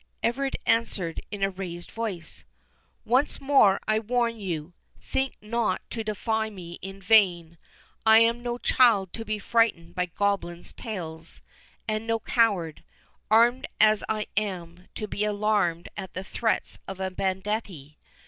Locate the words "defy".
6.03-6.49